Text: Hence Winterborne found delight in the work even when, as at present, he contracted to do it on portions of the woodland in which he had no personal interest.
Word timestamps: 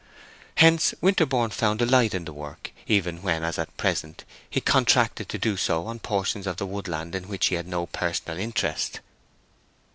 Hence 0.55 0.95
Winterborne 0.99 1.51
found 1.51 1.77
delight 1.77 2.15
in 2.15 2.25
the 2.25 2.33
work 2.33 2.71
even 2.87 3.21
when, 3.21 3.43
as 3.43 3.59
at 3.59 3.77
present, 3.77 4.25
he 4.49 4.59
contracted 4.59 5.29
to 5.29 5.37
do 5.37 5.53
it 5.53 5.69
on 5.69 5.99
portions 5.99 6.47
of 6.47 6.57
the 6.57 6.65
woodland 6.65 7.13
in 7.13 7.27
which 7.27 7.45
he 7.49 7.53
had 7.53 7.67
no 7.67 7.85
personal 7.85 8.39
interest. 8.39 8.99